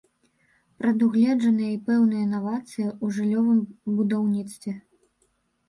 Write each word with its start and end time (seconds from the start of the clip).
Прадугледжаныя 0.79 1.69
і 1.73 1.77
пэўныя 1.91 2.25
навацыі 2.33 2.87
ў 2.87 3.21
жыллёвым 3.21 3.63
будаўніцтве. 4.01 4.77